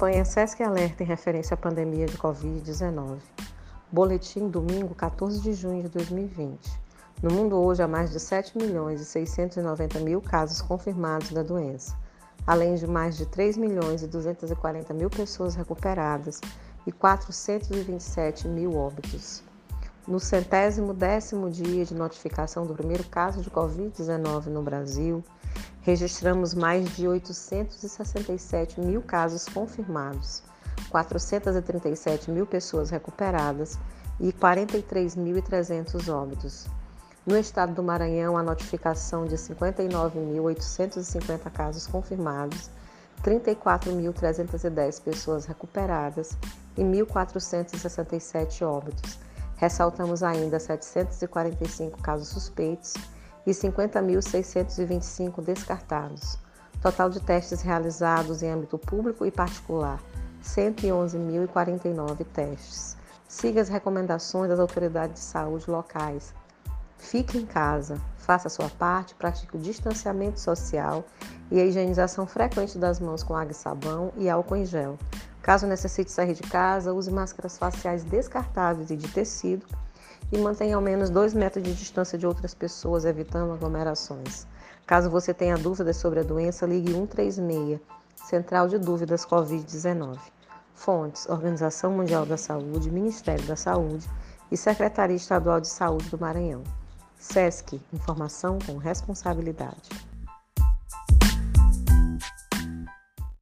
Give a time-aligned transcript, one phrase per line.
[0.00, 3.18] Campanha SESC Alerta em referência à pandemia de Covid-19.
[3.92, 6.72] Boletim domingo 14 de junho de 2020.
[7.22, 11.94] No mundo hoje há mais de 7 milhões e 690 mil casos confirmados da doença,
[12.46, 16.40] além de mais de 3 milhões e 240 mil pessoas recuperadas
[16.86, 19.42] e 427 mil óbitos.
[20.08, 25.22] No centésimo décimo dia de notificação do primeiro caso de Covid-19 no Brasil,
[25.82, 30.42] registramos mais de 867 mil casos confirmados,
[30.90, 33.76] 437 mil pessoas recuperadas
[34.18, 36.66] e 43.300 óbitos.
[37.26, 42.68] No estado do Maranhão, a notificação de 59.850 casos confirmados,
[43.22, 46.36] 34.310 pessoas recuperadas
[46.76, 49.18] e 1.467 óbitos.
[49.56, 52.94] Ressaltamos ainda 745 casos suspeitos
[53.46, 56.38] e 50.625 descartados.
[56.80, 60.00] Total de testes realizados em âmbito público e particular,
[60.42, 62.96] 111.049 testes.
[63.28, 66.34] Siga as recomendações das autoridades de saúde locais.
[66.96, 71.04] Fique em casa, faça a sua parte, pratique o distanciamento social
[71.50, 74.98] e a higienização frequente das mãos com água e sabão e álcool em gel.
[75.42, 79.66] Caso necessite sair de casa, use máscaras faciais descartáveis e de tecido
[80.32, 84.46] e mantenha ao menos 2 metros de distância de outras pessoas, evitando aglomerações.
[84.86, 87.80] Caso você tenha dúvidas sobre a doença, ligue 136,
[88.16, 90.18] Central de Dúvidas Covid-19.
[90.74, 94.08] Fontes: Organização Mundial da Saúde, Ministério da Saúde
[94.50, 96.62] e Secretaria Estadual de Saúde do Maranhão.
[97.18, 100.09] SESC Informação com responsabilidade.